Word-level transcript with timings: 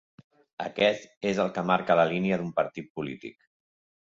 Aquest 0.63 1.27
és 1.31 1.41
el 1.43 1.51
que 1.59 1.65
marca 1.73 1.99
la 2.01 2.07
línia 2.13 2.41
d'un 2.43 2.51
partit 2.63 2.89
polític. 2.97 3.39